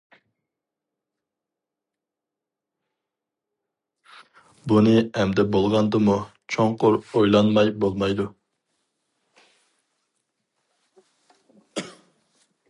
بۇنى 4.73 4.93
ئەمدى 5.05 5.45
بولغاندىمۇ 5.57 6.15
چوڭقۇر 6.55 6.97
ئويلانماي 7.03 7.71
بولمايدۇ. 7.85 8.27